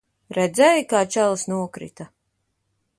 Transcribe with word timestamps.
Redzēji, 0.37 0.87
kā 0.93 1.03
čalis 1.17 1.45
nokrita? 1.53 2.11